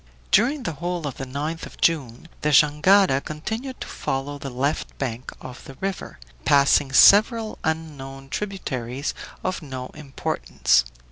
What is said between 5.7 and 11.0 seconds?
river, passing several unknown tributaries of no importance.